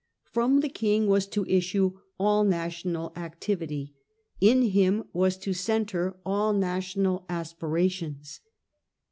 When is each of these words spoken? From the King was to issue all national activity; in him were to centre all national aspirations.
From 0.23 0.61
the 0.61 0.69
King 0.69 1.05
was 1.05 1.27
to 1.27 1.45
issue 1.45 1.99
all 2.19 2.43
national 2.43 3.13
activity; 3.15 3.93
in 4.39 4.63
him 4.63 5.03
were 5.13 5.29
to 5.29 5.53
centre 5.53 6.17
all 6.25 6.53
national 6.53 7.23
aspirations. 7.29 8.39